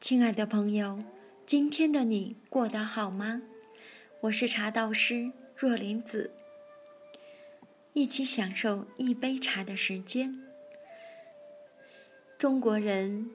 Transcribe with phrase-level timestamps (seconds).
[0.00, 0.98] 亲爱的朋友，
[1.44, 3.42] 今天的你过得好吗？
[4.22, 6.30] 我是茶道师若林子，
[7.92, 10.42] 一起享受一杯茶的时间。
[12.38, 13.30] 中国人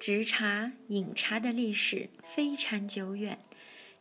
[0.00, 3.38] 植茶、饮茶的历史非常久远，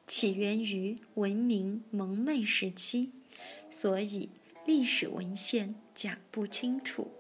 [0.08, 3.12] 起源于文明蒙昧时期，
[3.70, 4.28] 所以
[4.66, 7.12] 历史文献讲不清楚。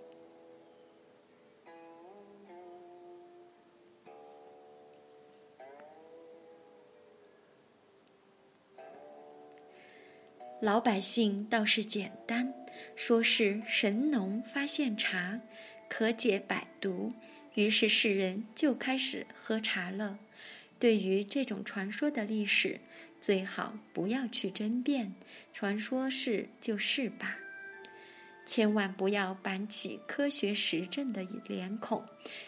[10.61, 12.53] 老百姓倒是简单，
[12.95, 15.39] 说是神农发现茶，
[15.89, 17.13] 可解百毒，
[17.55, 20.17] 于是世人就开始喝茶了。
[20.79, 22.79] 对于这种传说的历史，
[23.19, 25.13] 最好不要去争辩，
[25.51, 27.37] 传说是就是吧。
[28.45, 32.03] 千万不要板起科学实证的脸孔，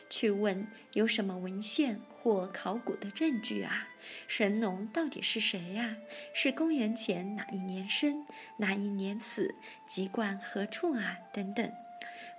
[0.09, 3.87] 去问有什么文献或考古的证据啊？
[4.27, 5.97] 神农到底是谁呀？
[6.33, 8.25] 是公元前哪一年生，
[8.57, 9.53] 哪一年死，
[9.85, 11.17] 籍贯何处啊？
[11.31, 11.71] 等等。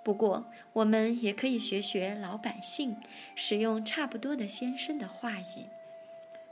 [0.04, 2.96] 不过，我们也可以学学老百姓，
[3.34, 5.66] 使用差不多的先生的话语。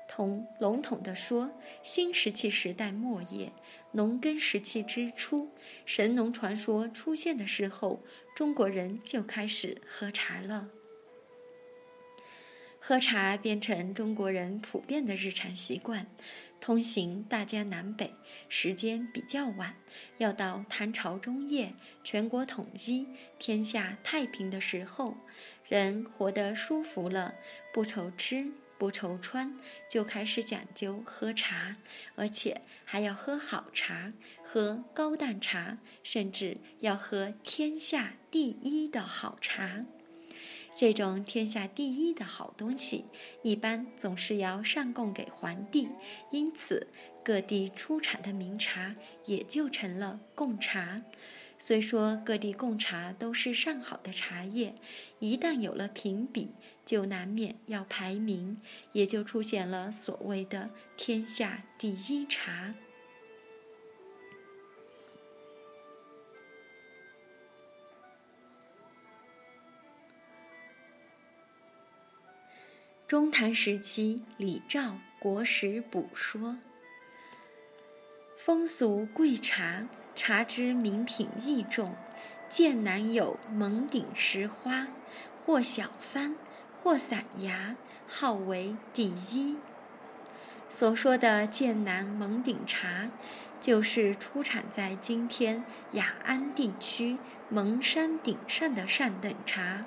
[0.09, 1.51] 同笼统地说，
[1.83, 3.53] 新石器时代末叶，
[3.93, 5.51] 农耕时期之初，
[5.85, 8.03] 神农传说出现的时候，
[8.35, 10.69] 中国人就开始喝茶了。
[12.89, 16.07] 喝茶变成中国人普遍的日常习惯，
[16.61, 18.15] 通行大江南北，
[18.49, 19.75] 时间比较晚，
[20.19, 21.73] 要到唐朝中叶，
[22.05, 23.09] 全国统一，
[23.41, 25.17] 天下太平的时候，
[25.69, 27.35] 人活得舒服了，
[27.73, 28.53] 不愁吃。
[28.79, 29.57] 不愁穿，
[29.89, 31.77] 就开始讲究喝茶，
[32.15, 34.13] 而且还要喝好茶，
[34.45, 39.87] 喝高档茶，甚至要喝天下第一的好茶。
[40.79, 43.07] 这种天下第一的好东西，
[43.43, 45.89] 一般总是要上供给皇帝，
[46.31, 46.89] 因此
[47.25, 51.01] 各地出产的名茶也就成了贡茶。
[51.59, 54.75] 虽说各地贡茶都是上好的茶叶，
[55.19, 56.51] 一旦有了评比，
[56.85, 58.61] 就难免要排名，
[58.93, 62.75] 也就出现了所谓的“天下第一茶”。
[73.09, 74.81] 中唐时期，李肇
[75.21, 76.57] 《国史补》说
[78.37, 79.87] ：“风俗贵茶。”
[80.17, 81.95] 茶之名品异众，
[82.49, 84.89] 剑南有蒙顶石花，
[85.45, 86.35] 或小番，
[86.83, 87.77] 或散芽，
[88.09, 89.57] 号为第一。
[90.69, 93.11] 所说的剑南蒙顶茶，
[93.61, 95.63] 就是出产在今天
[95.93, 97.19] 雅安地区
[97.51, 99.85] 蒙山顶上的上等茶。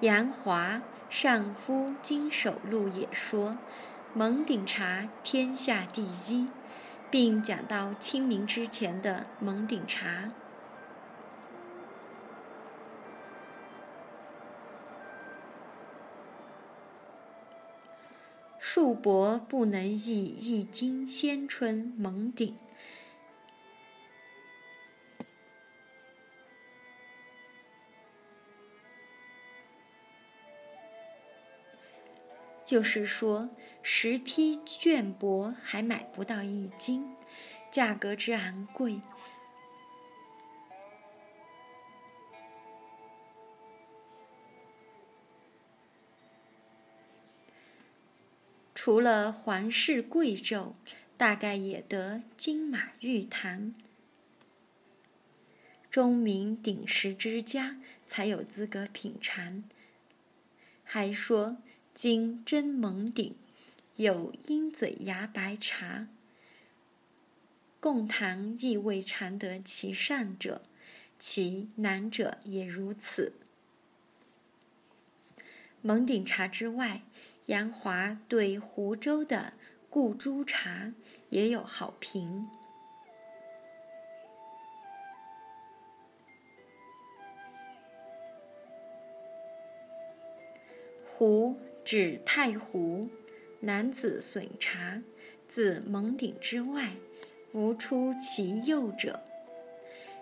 [0.00, 0.74] 杨华
[1.10, 3.56] 《上夫经手录》也说，
[4.14, 6.48] 蒙顶茶天下第一。
[7.10, 10.30] 并讲到清明之前的蒙顶茶，
[18.58, 22.54] 树帛不能易一经先春蒙顶，
[32.68, 33.48] 就是说。
[33.90, 37.16] 十匹绢帛还买不到一斤，
[37.70, 39.00] 价格之昂贵。
[48.74, 50.72] 除了皇室贵胄，
[51.16, 53.74] 大概也得金马玉堂，
[55.90, 59.64] 钟鸣鼎食之家才有资格品尝。
[60.84, 61.56] 还说
[62.00, 63.34] 今真蒙顶。
[63.96, 66.06] 有鹰嘴牙白茶，
[67.80, 70.62] 贡堂亦未尝得其善者，
[71.18, 73.32] 其难者也如此。
[75.82, 77.02] 蒙顶茶之外，
[77.46, 79.54] 杨华对湖州的
[79.90, 80.92] 顾珠茶
[81.30, 82.48] 也有好评。
[91.10, 91.58] 湖
[91.90, 93.08] 指太湖。
[93.60, 95.02] 男子损茶，
[95.48, 96.92] 自蒙顶之外，
[97.52, 99.18] 无出其右者。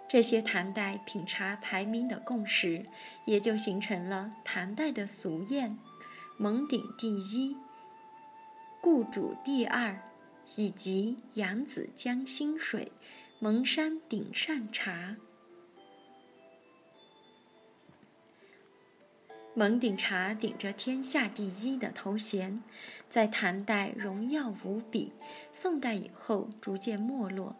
[0.08, 2.86] 这些唐代品茶排名的共识，
[3.24, 5.74] 也就形成了唐代的俗谚：
[6.36, 7.56] 蒙顶第一，
[8.80, 10.00] 故主第二，
[10.56, 12.92] 以及扬子江心水，
[13.40, 15.16] 蒙山顶上茶。
[19.58, 22.62] 蒙顶茶顶着天下第一的头衔，
[23.08, 25.12] 在唐代荣耀无比，
[25.50, 27.56] 宋代以后逐渐没落，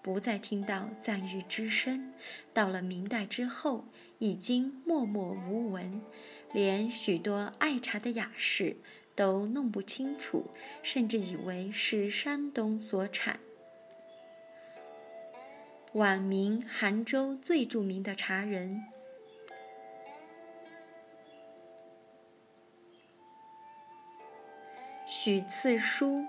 [0.00, 2.12] 不再听到赞誉之声。
[2.54, 3.84] 到了明代之后，
[4.20, 6.00] 已经默默无闻，
[6.52, 8.76] 连许多爱茶的雅士
[9.16, 10.52] 都弄不清楚，
[10.84, 13.40] 甚至以为是山东所产。
[15.94, 18.84] 晚明杭州最著名的茶人。
[25.22, 26.24] 许次书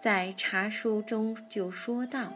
[0.00, 2.32] 在茶书中就说道：“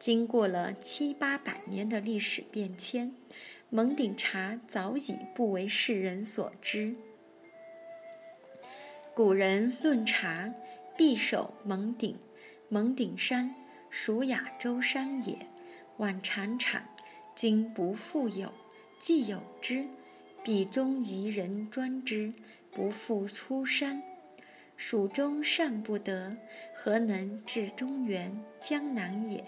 [0.00, 3.14] 经过了七八百年的历史变迁，
[3.68, 6.96] 蒙顶茶早已不为世人所知。
[9.12, 10.50] 古人论茶，
[10.96, 12.16] 必守蒙顶。
[12.70, 13.54] 蒙顶山
[13.90, 15.36] 属亚洲山也，
[15.98, 16.88] 晚产产，
[17.34, 18.50] 今不复有。
[18.98, 19.84] 既有之，
[20.42, 22.32] 必中夷人专之，
[22.70, 24.02] 不复出山。”
[24.84, 26.36] 蜀中善不得，
[26.74, 29.44] 何能至中原江南也？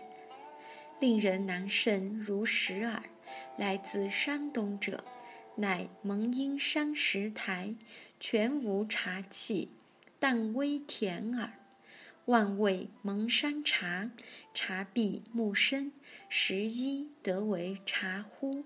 [1.01, 3.03] 令人难甚如石耳。
[3.57, 5.03] 来自山东者，
[5.57, 7.75] 乃蒙阴山石台，
[8.21, 9.73] 全无茶气，
[10.21, 11.51] 但微甜耳。
[12.27, 14.13] 万谓蒙山茶，
[14.55, 15.91] 茶碧木深，
[16.29, 18.63] 十一得为茶乎？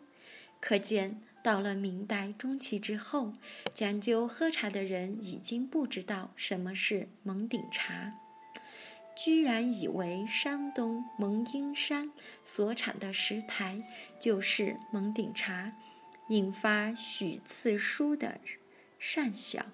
[0.60, 1.22] 可见。
[1.42, 3.32] 到了明代中期之后，
[3.72, 8.12] 讲究喝茶的人已经不知道什么是蒙顶茶，
[9.16, 12.12] 居然以为山东蒙阴山
[12.44, 13.82] 所产的石台
[14.20, 15.72] 就是蒙顶茶，
[16.28, 18.38] 引发许次书的
[18.98, 19.64] 善想。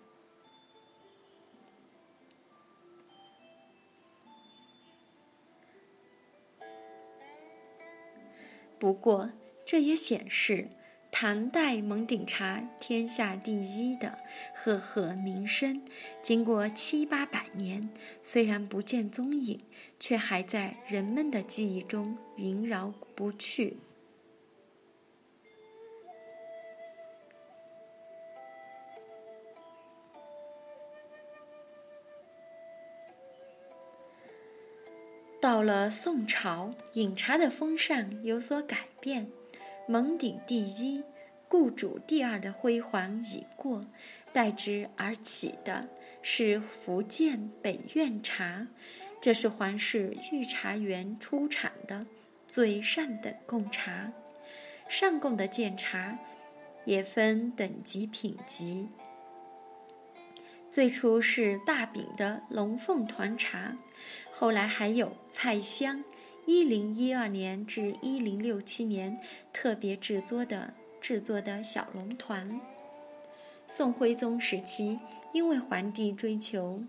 [8.79, 9.31] 不过，
[9.65, 10.69] 这也显示。
[11.17, 14.19] 唐代蒙顶茶天下第一的
[14.53, 15.81] 赫赫名声，
[16.21, 17.89] 经过七八百年，
[18.21, 19.61] 虽然不见踪影，
[20.01, 23.77] 却还在人们的记忆中萦绕不去。
[35.41, 39.31] 到了宋朝，饮茶的风尚有所改变。
[39.87, 41.03] 蒙顶第一，
[41.47, 43.85] 故主第二的辉煌已过，
[44.33, 45.87] 代之而起的
[46.23, 48.67] 是福建北苑茶，
[49.21, 52.07] 这是皇室御茶园出产的
[52.49, 54.11] 最上等贡茶。
[54.89, 56.19] 上贡的建茶
[56.87, 58.89] 也分等级品级，
[60.71, 63.77] 最初是大饼的龙凤团茶，
[64.33, 66.03] 后来还有菜香。
[66.47, 69.19] 一零一二年至一零六七年，
[69.53, 72.61] 特别制作的制作的小龙团。
[73.67, 74.99] 宋徽宗时期，
[75.33, 76.83] 因为皇帝追求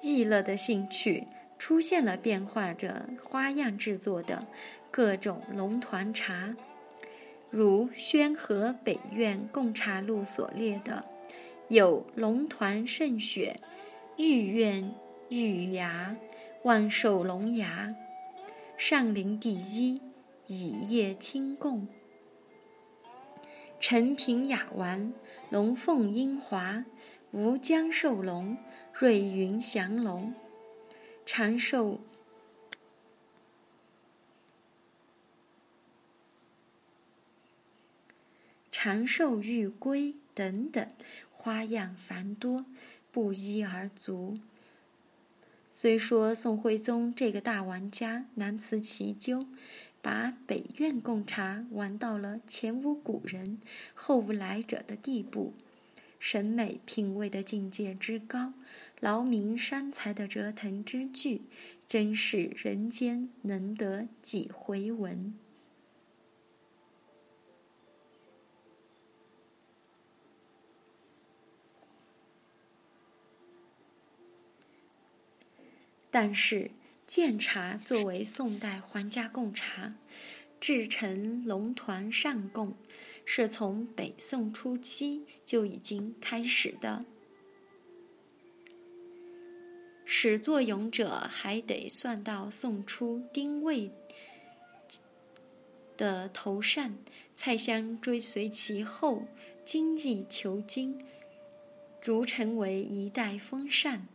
[0.00, 1.26] 逸乐的兴趣，
[1.58, 4.46] 出现了变化着花样制作的
[4.90, 6.54] 各种龙团茶。
[7.56, 11.02] 如《宣和北苑贡茶录》所列的，
[11.68, 13.58] 有龙团胜雪、
[14.18, 14.94] 玉苑
[15.30, 16.14] 玉芽、
[16.64, 17.96] 万寿龙牙、
[18.76, 20.02] 上林第一、
[20.46, 21.88] 以叶清贡、
[23.80, 25.14] 陈平雅丸、
[25.48, 26.84] 龙凤英华、
[27.30, 28.54] 吴江寿龙、
[28.92, 30.34] 瑞云祥龙、
[31.24, 31.98] 长寿。
[38.86, 40.88] 长寿玉龟等等，
[41.32, 42.64] 花样繁多，
[43.10, 44.38] 不一而足。
[45.72, 49.44] 虽说宋徽宗这个大玩家难辞其咎，
[50.00, 53.58] 把北苑贡茶玩到了前无古人
[53.92, 55.52] 后无来者的地步，
[56.20, 58.52] 审美品味的境界之高，
[59.00, 61.42] 劳民伤财的折腾之巨，
[61.88, 65.34] 真是人间能得几回闻。
[76.18, 76.70] 但是，
[77.06, 79.92] 建茶作为宋代皇家贡茶，
[80.58, 82.74] 制成龙团上贡，
[83.26, 87.04] 是从北宋初期就已经开始的。
[90.06, 93.92] 始作俑者还得算到宋初丁未
[95.98, 96.96] 的头上，
[97.34, 99.22] 蔡襄追随其后，
[99.66, 100.98] 精益求精，
[102.00, 104.06] 逐成为一代风尚。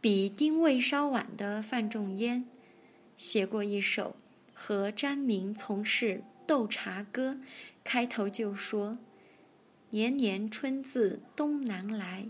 [0.00, 2.44] 比丁未稍晚的范仲淹，
[3.16, 4.14] 写过一首
[4.54, 7.32] 《和詹明从事斗茶歌》，
[7.82, 8.98] 开头就说
[9.90, 12.28] ：“年年春自东南来，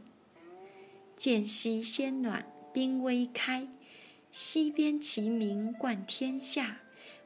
[1.14, 3.68] 渐溪仙暖冰微开。
[4.32, 6.78] 溪边齐名冠天下，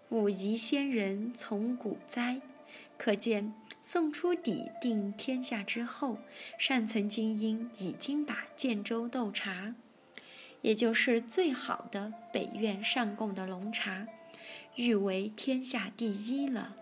[0.09, 2.41] 武夷仙人从古栽。”
[2.99, 3.53] 可见。
[3.85, 6.17] 宋初底定天下之后，
[6.57, 9.75] 上层精英已经把建州斗茶，
[10.63, 14.07] 也就是最好的北苑上贡的龙茶，
[14.77, 16.75] 誉为天下第一了。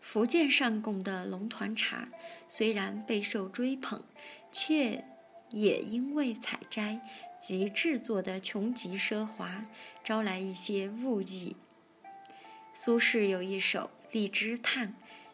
[0.00, 2.08] 福建上贡的龙团茶
[2.48, 4.02] 虽然备受追捧，
[4.50, 5.04] 却
[5.50, 7.00] 也因为采摘
[7.38, 9.62] 及制作的穷极奢华，
[10.02, 11.54] 招来一些误议。
[12.74, 14.88] 苏轼有一首《荔枝叹》。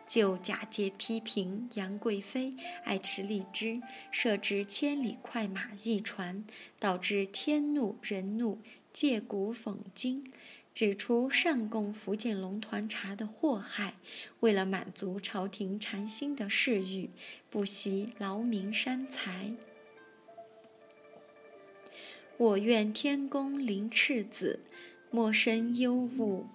[0.06, 6.44] 就假借批评杨贵妃爱吃荔枝，设置千里快马一传，
[6.78, 8.60] 导致天怒人怒，
[8.92, 10.32] 借古讽今，
[10.72, 13.94] 指出上贡福建龙团茶的祸害。
[14.40, 17.10] 为了满足朝廷禅心的嗜欲，
[17.50, 19.52] 不惜劳民伤财。
[22.36, 24.60] 我愿天公临赤子，
[25.10, 26.46] 莫生忧物。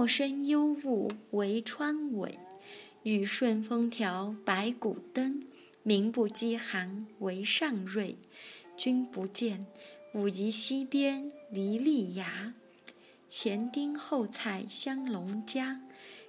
[0.00, 2.38] 陌生幽雾为窗尾，
[3.02, 5.42] 雨顺风调百谷登。
[5.82, 8.16] 民不饥寒为上瑞，
[8.78, 9.66] 君不见，
[10.14, 12.54] 武夷溪边梨粒芽。
[13.28, 15.82] 前丁后菜香龙家，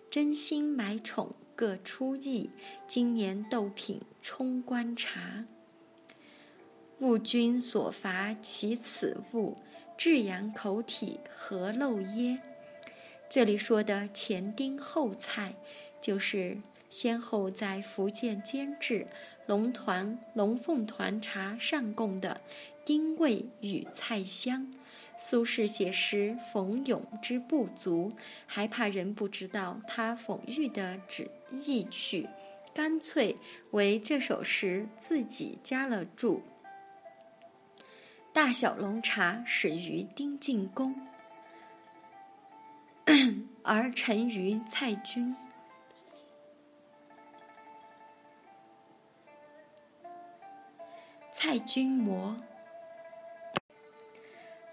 [0.09, 2.49] 真心买宠各出意。
[2.89, 5.45] 今年斗品冲关察，
[6.99, 9.55] 误君所罚其此物，
[9.97, 12.37] 至阳口体何漏耶？
[13.31, 15.53] 这里说的前丁后菜，
[16.01, 16.57] 就是
[16.89, 19.07] 先后在福建监制
[19.45, 22.41] 龙团龙凤团茶上贡的
[22.83, 24.69] 丁味与菜香。
[25.17, 28.11] 苏轼写诗讽咏之不足，
[28.45, 32.27] 还怕人不知道他讽喻的旨意趣，
[32.73, 33.37] 干脆
[33.69, 36.43] 为这首诗自己加了注：
[38.33, 40.93] 大小龙茶始于丁进宫。
[43.63, 45.35] 而成于蔡军。
[51.33, 52.37] 蔡君魔。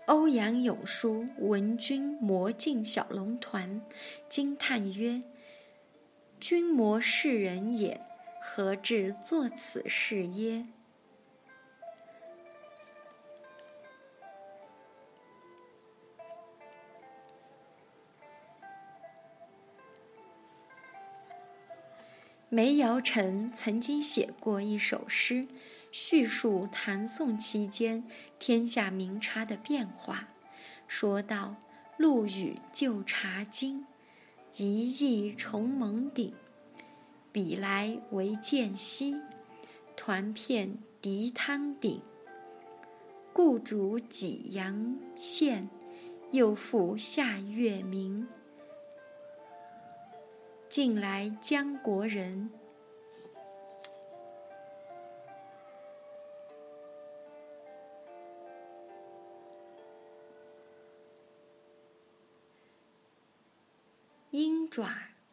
[0.06, 3.82] 欧阳永书闻君魔进小龙团，
[4.28, 5.20] 惊叹曰
[6.40, 8.00] ：“君魔是人也，
[8.40, 10.66] 何至作此事耶？”
[22.50, 25.46] 梅尧臣曾经写过一首诗，
[25.92, 28.02] 叙述唐宋期间
[28.38, 30.26] 天下名茶的变化。
[30.86, 31.56] 说道
[31.98, 33.84] ：“陆羽旧茶经，
[34.56, 36.32] 一意重蒙顶；
[37.30, 39.20] 笔来为间隙，
[39.94, 42.00] 团片涤汤饼。
[43.34, 45.68] 故主济阳县，
[46.30, 48.26] 又复下月明。”
[50.68, 52.50] 近来江国人，
[64.30, 64.90] 鹰爪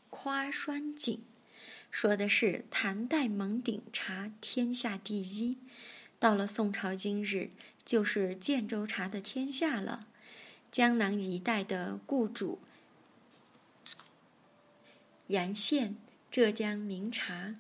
[0.10, 1.22] 夸栓井，
[1.92, 5.58] 说的是唐代蒙顶茶天下第一，
[6.18, 7.50] 到了宋朝今日，
[7.84, 10.08] 就是建州茶的天下了。
[10.72, 12.60] 江南一带的雇主。
[15.28, 15.96] 阳县、
[16.30, 17.56] 浙江名茶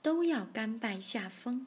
[0.00, 1.66] 都要甘拜下风。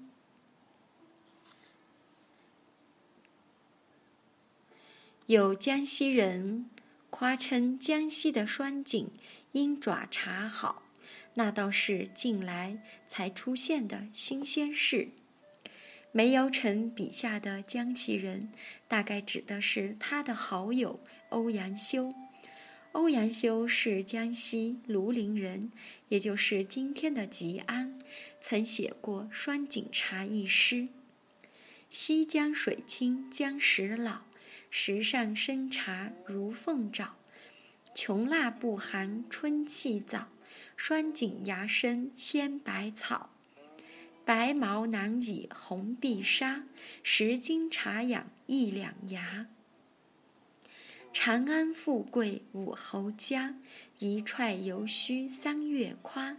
[5.28, 6.70] 有江西人
[7.10, 9.10] 夸称江西的双井
[9.54, 10.84] 鹰爪茶好，
[11.36, 15.10] 那倒是近来才出现的新鲜事。
[16.12, 18.52] 梅尧臣笔下的江西人，
[18.88, 21.00] 大概指的是他的好友
[21.30, 22.13] 欧阳修。
[22.94, 25.72] 欧阳修是江西庐陵人，
[26.10, 28.00] 也就是今天的吉安，
[28.40, 30.88] 曾写过《双井茶》一诗
[31.90, 34.22] ：“西江水清江石老，
[34.70, 37.16] 石上生茶如凤爪。
[37.96, 40.28] 琼蜡不寒春气早，
[40.78, 43.32] 双井芽生鲜百草。
[44.24, 46.64] 白毛囊以红碧纱，
[47.02, 49.48] 十斤茶养一两牙。
[51.13, 53.55] 长安富贵武侯家，
[54.00, 56.36] 一踹犹须三月夸。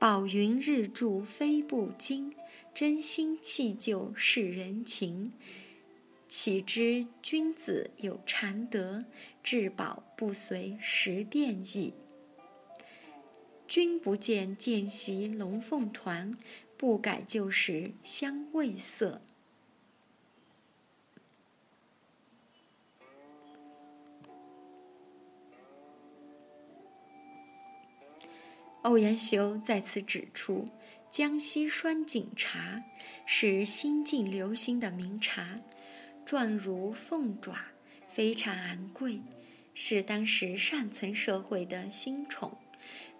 [0.00, 2.34] 宝云日柱飞不惊，
[2.74, 5.32] 真心弃旧是人情。
[6.28, 9.04] 岂知君子有禅德，
[9.44, 11.94] 至宝不随时变易。
[13.68, 16.32] 君不见，见习龙凤团；
[16.76, 19.22] 不改旧时香味色。
[28.84, 30.68] 欧阳修再次指出，
[31.10, 32.84] 江西双井茶
[33.24, 35.56] 是新晋流行的名茶，
[36.26, 37.56] 状如凤爪，
[38.12, 39.18] 非常昂贵，
[39.72, 42.54] 是当时上层社会的新宠。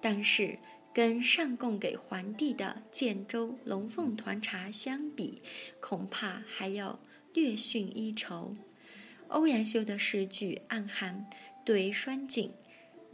[0.03, 0.59] 但是，
[0.93, 5.41] 跟上贡给皇帝的建州龙凤团茶相比，
[5.81, 7.01] 恐怕还要
[7.33, 8.55] 略逊一筹。
[9.29, 11.27] 欧阳修的诗句暗含
[11.65, 12.53] 对双井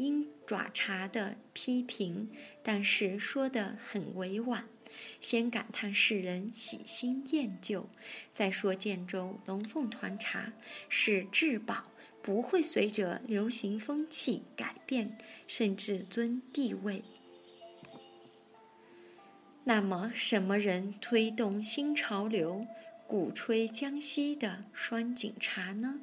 [0.00, 2.30] 鹰爪茶的批评，
[2.62, 4.64] 但是说得很委婉。
[5.21, 7.87] 先感叹世人喜新厌旧，
[8.33, 10.52] 再说建州龙凤团茶
[10.88, 11.85] 是至宝。
[12.23, 15.16] 不会随着流行风气改变，
[15.47, 17.02] 甚至尊地位。
[19.64, 22.66] 那么，什么人推动新潮流，
[23.07, 26.00] 鼓吹江西的双井茶呢？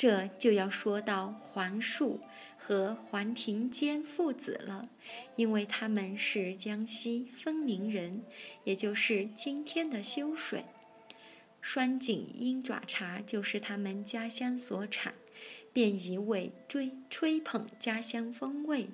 [0.00, 2.20] 这就要说到黄树
[2.56, 4.88] 和黄庭坚父子了，
[5.36, 8.22] 因为他们是江西丰宁人，
[8.64, 10.64] 也就是今天的修水。
[11.60, 15.12] 栓井鹰爪茶就是他们家乡所产，
[15.70, 18.88] 便一味追吹捧家乡风味。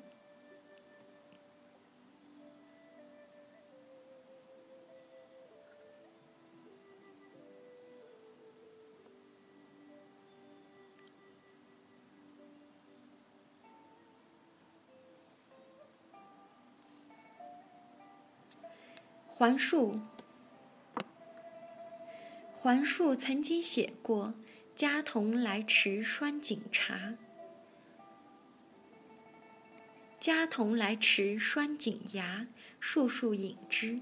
[19.39, 20.01] 环树，
[22.55, 24.33] 环树曾经写过
[24.75, 27.17] “家童来持栓井茶
[30.19, 32.47] ”，“家童来持栓井芽，
[32.81, 34.01] 树树引之”，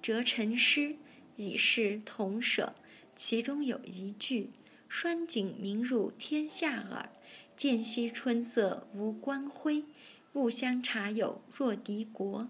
[0.00, 0.94] 折成诗
[1.34, 2.72] 以示童舍。
[3.16, 4.52] 其中有一句
[4.88, 7.10] ：“拴井名入天下耳，
[7.56, 9.84] 见兮春色无光辉，
[10.32, 12.48] 故乡茶有若敌国。”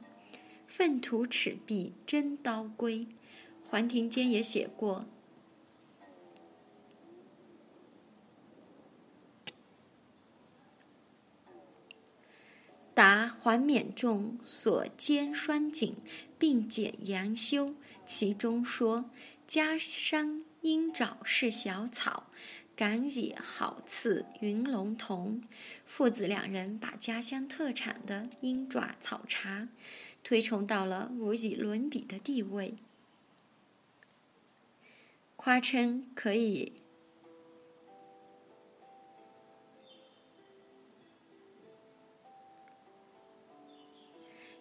[0.67, 3.07] 粪土尺璧真刀归，
[3.69, 5.07] 黄庭坚也写过。
[12.93, 15.97] 答黄冕仲所兼栓井，
[16.39, 17.75] 并简杨修，
[18.07, 19.11] 其中说
[19.47, 22.31] ：“家山鹰爪是小草，
[22.75, 25.43] 敢以好次云龙同。”
[25.85, 29.69] 父子两人把家乡特产的鹰爪草茶。
[30.29, 32.75] 推崇到了无以伦比的地位，
[35.37, 36.73] 夸称可以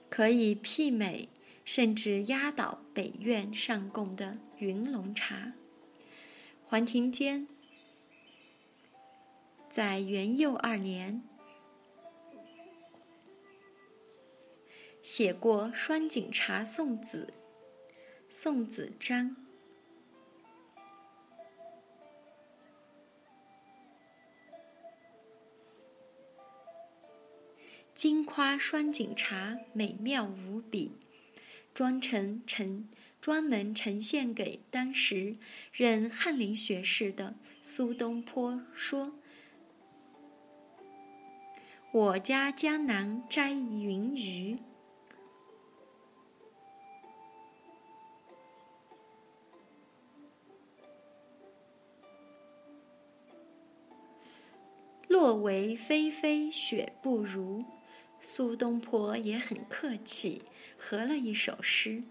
[0.08, 1.30] 可以媲美，
[1.63, 5.54] 甚至压倒北苑上贡的云龙茶。
[6.63, 7.47] 黄庭坚
[9.71, 11.23] 在元佑二年。
[15.06, 17.32] 写过《双井茶送子》，
[18.34, 19.36] 送子章，
[27.94, 30.94] 金夸双井茶美妙无比，
[31.72, 32.89] 专程呈
[33.22, 35.36] 专门呈现给当时
[35.72, 39.13] 任翰林学士的苏东坡，说
[41.94, 44.58] ：“我家江南摘云鱼。”
[55.17, 57.63] 若为霏霏雪不如，
[58.21, 60.41] 苏东坡也很客气，
[60.78, 62.04] 合了一首诗，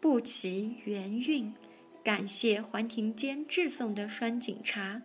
[0.00, 1.54] 不其原韵，
[2.02, 5.00] 感谢黄庭坚致送的双井茶。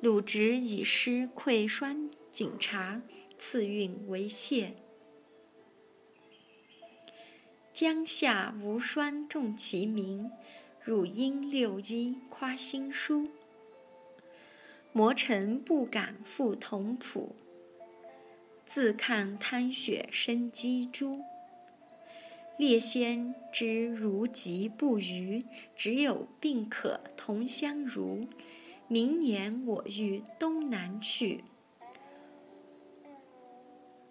[0.00, 3.02] 鲁直以诗馈双井茶，
[3.38, 4.74] 赐韵为谢。
[7.74, 10.30] 江夏无双重其名，
[10.82, 13.28] 汝应六一夸新书。
[14.96, 17.28] 磨尘不敢赴同仆。
[18.64, 21.22] 自看滩雪生机杼。
[22.56, 25.44] 列仙知如疾不渝，
[25.76, 28.26] 只有病可同相如。
[28.88, 31.44] 明年我欲东南去，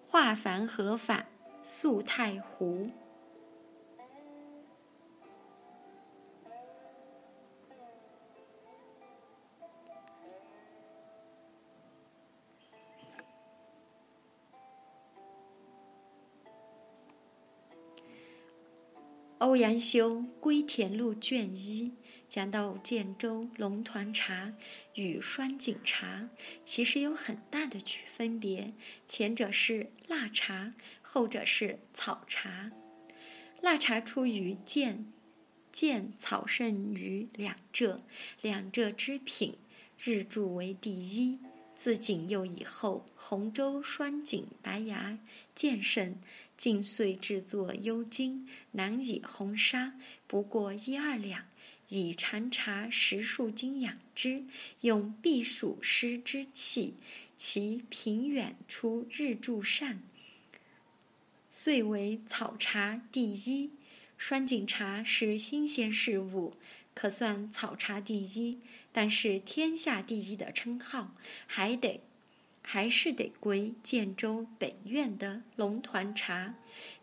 [0.08, 1.26] 化繁何返
[1.63, 2.86] 宿太湖。
[19.46, 21.94] 欧阳修《归田录》卷一
[22.28, 24.52] 讲到建州龙团茶
[24.96, 26.28] 与双井茶，
[26.64, 28.74] 其实有很大的区分别，
[29.06, 32.72] 前者是腊茶，后者是草茶。
[33.62, 35.14] 腊茶出于建，
[35.72, 38.04] 建草盛于两浙，
[38.42, 39.60] 两浙之品，
[40.00, 41.38] 日柱为第一。
[41.76, 45.20] 自景佑以后，洪州双井白芽
[45.54, 46.16] 渐盛，
[46.58, 49.94] 尽遂制作幽精，难以红砂，
[50.28, 51.46] 不过一二两，
[51.89, 54.46] 以禅茶十数斤养之，
[54.82, 56.96] 用避暑湿之气，
[57.38, 60.02] 其平远出日柱善，
[61.50, 63.72] 遂为草茶第一。
[64.18, 66.54] 栓井茶是新鲜事物。
[66.94, 68.62] 可算草茶第一，
[68.94, 71.13] 但是天下第一的称号
[71.46, 72.00] 还得
[72.67, 76.56] 还是得归建州北院的龙团茶。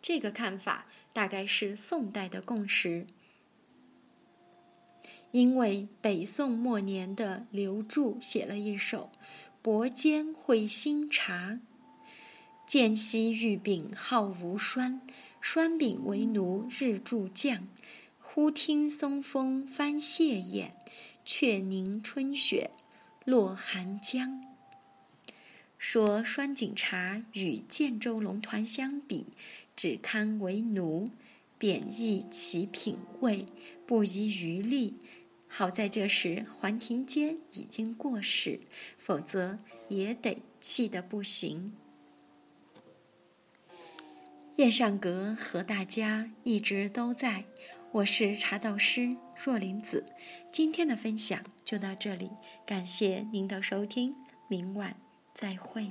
[0.02, 3.06] 这个看法大概是宋代的共识，
[5.30, 9.10] 因为北宋末年的刘著写了一首
[9.62, 11.50] 《薄间会新茶》，
[12.66, 15.00] 见西玉饼号无栓，
[15.40, 17.68] 栓饼为奴日柱降。
[18.18, 20.74] 忽听松风翻谢眼，
[21.24, 22.70] 却凝春雪
[23.24, 24.51] 落寒江。
[25.82, 29.26] 说栓井茶与建州龙团相比，
[29.74, 31.10] 只堪为奴，
[31.58, 33.44] 贬义其品味，
[33.84, 34.94] 不遗余力。
[35.48, 38.60] 好在这时桓廷坚已经过世，
[38.96, 41.72] 否则也得气得不行。
[44.54, 47.42] 燕上阁和大家一直都在。
[47.90, 50.04] 我是茶道师若林子，
[50.52, 52.30] 今天的分享就到这里，
[52.64, 54.14] 感谢您的收听，
[54.48, 54.96] 明晚
[55.34, 55.90] 再会。